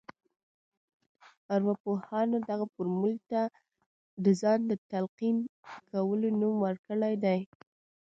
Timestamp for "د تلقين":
4.81-5.37